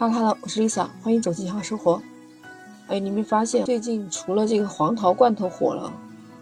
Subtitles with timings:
[0.00, 2.00] 哈喽哈喽，我是 Lisa，欢迎走进健康生活。
[2.86, 5.92] 哎，你没发现最近除了这个黄桃罐头火了，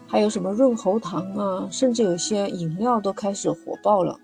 [0.07, 4.17] 还有什么润喉糖啊，甚至有些饮料都开始火爆了。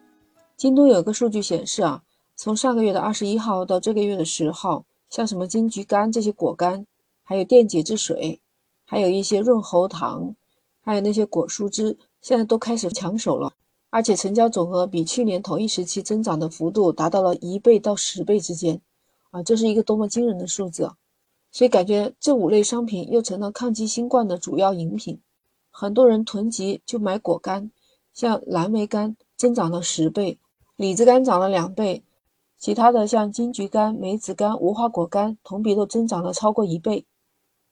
[0.56, 2.02] 京东有个数据显示啊，
[2.38, 6.88] 从上个月的二十一号到这个月的十号，像什么金桔干这些果干，
[7.22, 8.40] 还有电解质水，
[8.86, 10.34] 还有一些润喉糖，
[10.80, 13.52] 还有那些果蔬汁，现在都开始抢手了，
[13.90, 18.80] 而且成交总额比去年同一时期增长的幅度达到了一倍到十倍之间。
[19.36, 20.90] 啊，这是一个多么惊人的数字！
[21.52, 25.20] 所以感觉这五类商品又成了抗击新冠的主要饮品。
[25.72, 27.70] 很多人囤积就买果干，
[28.14, 30.40] 像蓝莓干增长了十倍，
[30.78, 32.02] 李子干涨了两倍，
[32.58, 37.06] 其他的像金桔干、梅子干、无花果干同比都增长了超过一倍。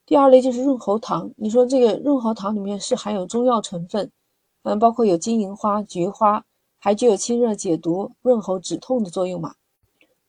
[0.06, 4.12] 第二类就是润喉糖，你说这个润喉糖里面是含有中药成分，
[4.64, 6.44] 嗯，包括有金银花、菊花，
[6.78, 9.56] 还具有清热解毒、润喉止痛的作用嘛？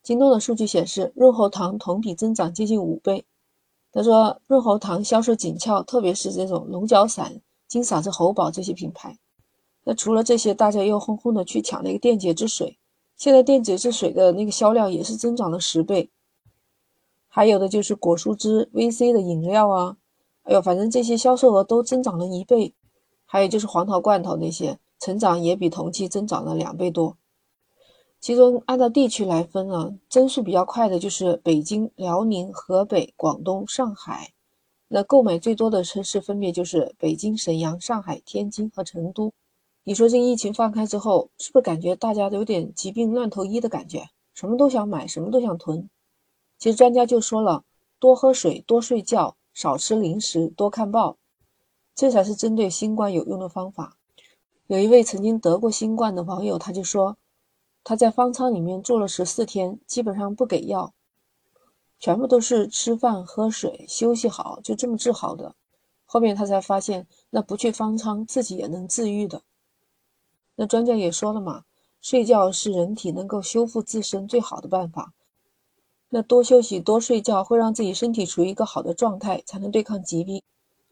[0.04, 3.24] 京东的数据显示，润喉糖同比增长接近五倍。
[3.90, 9.18] 他说，润喉糖销售紧俏，特别是这种龙角散、金嗓子喉宝这些品牌。
[9.82, 12.78] 那除了这些，大家又轰轰的去抢那个电解质水，
[13.16, 16.10] 现在电解质水的那个销量也是增长了十倍。
[17.26, 19.96] 还有的就是果蔬汁、VC 的饮料啊，
[20.42, 22.74] 哎呦，反正这些销售额都增长了一倍。
[23.24, 27.16] 还有就是黄桃罐头那些，成长也比同期增长了两倍多。
[28.24, 34.32] 其中按照地区来分啊，增速比较快的就是北京、辽宁、河北、广东、上海。
[34.88, 39.34] 那购买最多的城市分别就是北京、沈阳、上海、天津和成都。
[39.82, 44.08] 你说这疫情放开之后，是不是感觉大家都有点疾病乱投医的感觉？
[44.32, 45.90] 什么都想买，什么都想囤。
[46.58, 47.64] 其实专家就说了，
[47.98, 51.18] 多喝水、多睡觉、少吃零食、多看报，
[51.94, 53.98] 这才是针对新冠有用的方法。
[54.68, 57.18] 有一位曾经得过新冠的网友，他就说。
[57.84, 60.94] 他在方舱里面住了十四天，基本上不给药，
[62.00, 65.54] 全部都是吃饭、喝水、休息好，就这么治好的。
[66.06, 69.42] 后面他才发现，那不去方舱自己也能治愈的。
[70.56, 71.64] 那专家也说了嘛，
[72.00, 75.12] 睡觉是人体能够修复自身最好的办法。
[76.08, 80.42] 那多休息、多睡觉会让自己身体处于一个好的状态，才能对抗疾病。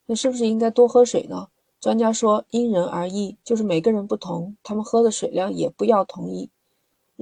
[0.06, 1.48] 那是不是应该多喝水呢？
[1.80, 6.50] 专家说因人而异，就是每个人不同，他们喝的水量也不要统一。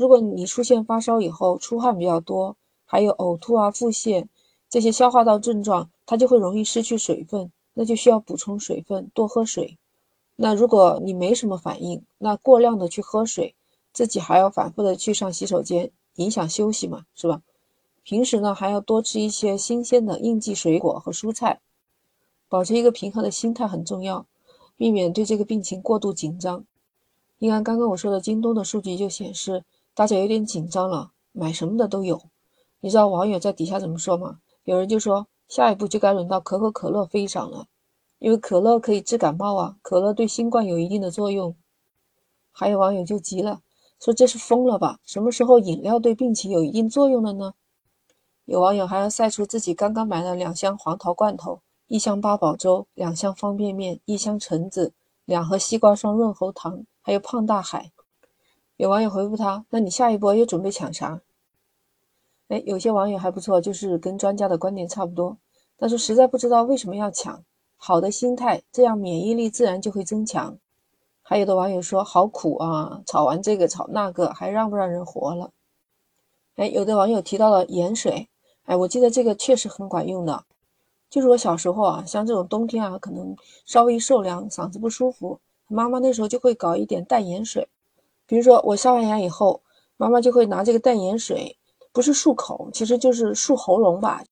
[0.00, 2.56] 如果你出现发烧以后出汗比较多，
[2.87, 4.25] 还有呕吐啊、腹泻
[4.66, 9.77] 这些消化道症状，它就会容易失去水分，那就需要补充水分，多喝水。
[10.37, 13.55] 那如果你没什么反应，那过量的去喝水，
[13.93, 17.43] 自己还要反复的去上洗手间，影响休息嘛，是吧？
[18.03, 21.61] 平时呢还要多吃一些新鲜的应季水果和蔬菜，
[22.49, 24.25] 保持一个平和的心态很重要，
[24.78, 26.65] 避免对这个病情过度紧张。
[27.37, 29.62] 你看刚刚我说的京东的数据就显示。
[29.94, 32.22] 大家有点紧张了，买什么的都有。
[32.80, 34.38] 你知道网友在底下怎么说吗？
[34.64, 37.66] 有人就说下一步就该轮到可口可乐飞涨了，
[38.18, 41.56] 因为可乐可以治感冒啊，可乐对新冠有一定的作用。
[42.52, 43.60] 还有网友就急了，
[44.00, 44.98] 说这是疯了吧？
[45.04, 47.54] 什么时候饮料对病情有一定作用了呢？
[48.44, 54.92] 有网友还要晒出自己刚刚买了两箱黄桃罐头、一箱八宝粥、两箱方便面、一箱橙子、
[55.24, 57.92] 两盒西瓜霜润喉糖，还有胖大海。
[58.80, 61.20] 有网友回复他：“那你下一波又准备抢啥？”
[62.48, 65.36] 哎，有些网友还不错，就是跟专家的观点差不多。
[65.76, 67.44] 但是实在不知道为什么要抢，
[67.76, 70.56] 好的心态，这样免疫力自然就会增强。
[71.20, 75.50] 还有的网友说：“好苦啊，炒完这个炒那个，还让不让人活了？”
[76.56, 78.30] 哎，有的网友提到了盐水，
[78.64, 80.44] 哎，我记得这个确实很管用的。
[81.10, 83.36] 就是我小时候啊，像这种冬天啊，可能
[83.66, 85.38] 稍微受凉，嗓子不舒服，
[85.69, 87.69] 妈妈那时候就会搞一点淡盐水。
[88.30, 89.60] 比如说我刷完牙以后，
[89.96, 91.58] 妈妈就会拿这个淡盐水，
[91.92, 94.22] 不是漱口，其实就是漱喉咙吧。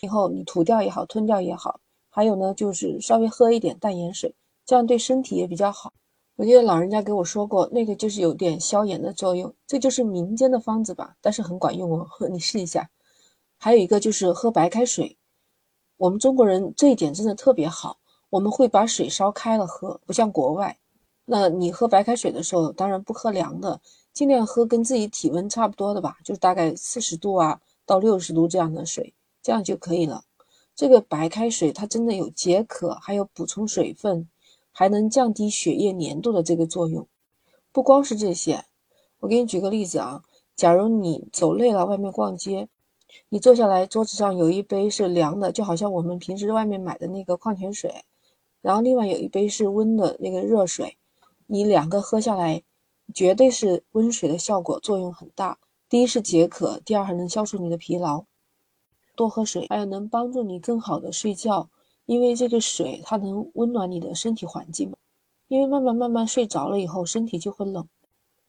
[0.00, 1.78] 以后你吐掉也好，吞掉也好。
[2.08, 4.34] 还有呢，就是稍微喝一点淡盐水，
[4.64, 5.92] 这样对身体也比较好。
[6.36, 9.54] 我记得老人家给我说过，那个就是有点消炎的作用。
[9.66, 12.88] 这就是民间的方子吧，但是很管用哦， 你试一下。
[13.58, 15.18] 还有一个就是喝白开水，
[15.98, 17.98] 我们中国人这一点真的特别好，
[18.30, 20.78] 我们会把水烧开了喝，不像国外。
[21.24, 23.80] 那你喝白开水的时候，当然不喝凉的，
[24.12, 30.24] 尽量喝跟自己体温差不多的吧，就是大概四十度啊到六十度这样的水，这样就可以了。
[30.74, 34.28] 这个白开水它真的有解渴，还有补充水分，
[34.72, 37.06] 还能降低血液粘度的这个作用。
[37.70, 38.64] 不光是这些，
[39.20, 40.24] 我给你举个例子啊，
[40.56, 42.68] 假如你走累了，外面逛街，
[43.28, 48.04] 你坐下来，桌子上有一杯是凉的，就好像我们平时外面买的那个矿泉水，
[48.60, 50.96] 然后另外有一杯是温的那个热水。
[51.46, 52.62] 你两个喝下来，
[53.14, 55.58] 绝对是温水的效果作用很大，
[55.88, 58.24] 第一是解渴，第二还能消除你的疲劳。
[59.14, 61.68] 多喝水，还有能帮助你更好的睡觉，
[62.06, 64.96] 因为这个水它能温暖你的身体环境嘛。
[65.48, 67.86] 因为慢慢慢慢睡着了以后，身体就会冷。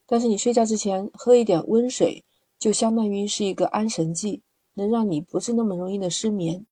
[0.05, 2.23] 但是你睡觉之前喝一点温水，
[2.57, 4.41] 就相当于是一个安神剂，
[4.75, 6.65] 能让你不是那么容易的失眠。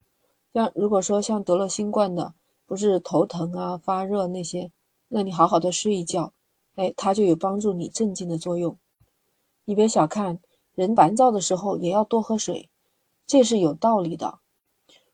[0.53, 2.33] 像如果说像得了新冠的，
[2.65, 4.71] 不是头疼啊、发热那些，
[5.13, 6.31] 那你好好的睡一觉，
[6.75, 8.77] 哎，它就有帮助你镇静的作用。
[9.65, 10.39] 你别小看
[10.73, 12.69] 人烦躁的时候也要多喝水。
[13.27, 14.39] 这是有道理的。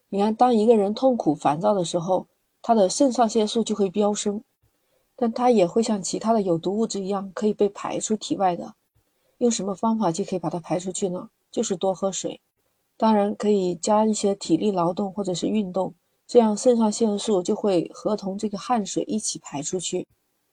[0.10, 2.28] 你看，当一个人痛苦、烦躁的时候，
[2.62, 4.44] 他的肾上腺素就会飙升，
[5.16, 8.76] 但他也会像其他的有毒物质一样，可以被排出体外的。
[9.40, 11.32] 用什么方法就可以把它排出去呢？
[11.52, 12.40] 就是多喝水。
[12.98, 15.96] 当然，可以加一些体力劳动或者是运动，
[16.28, 20.06] 这样肾上腺素就会合同这个汗水一起排出去。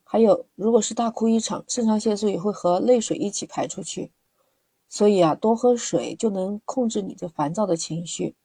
[0.05, 4.12] 还有，如果是大哭一场，肾上腺素也会和泪水一起排出去。
[4.88, 8.37] 所以啊，多喝水就能控制你的烦躁的情绪，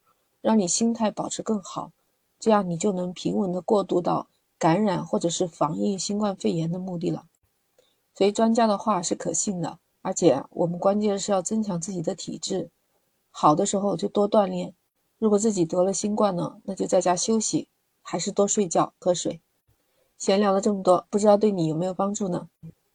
[0.41, 1.91] 让你心态保持更好，
[2.39, 4.27] 这样你就能平稳的过渡到
[4.57, 7.25] 感染或者是防疫新冠肺炎的目的了。
[8.15, 12.71] 所以专家的话是可信的，而且我们关键是要增强自己的体质，
[13.29, 14.73] 好的时候就多锻炼。
[15.19, 17.67] 如果自己得了新冠呢，那就在家休息，
[18.01, 19.41] 还是多睡觉、喝水。
[20.17, 22.47] 闲聊了这么多，不知道对你有没有帮助呢？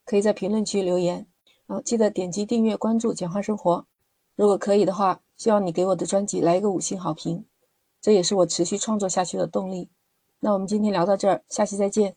[0.05, 1.26] 可以在评论区留言。
[1.67, 3.87] 啊，记得点击订阅关注简化生活。
[4.37, 7.44] 如果可以的话，希望你给我的专辑来一个五星好评，
[8.00, 9.91] 这也是我持续创作下去的动力。
[10.41, 12.17] 那我们今天聊到这儿，下期再见。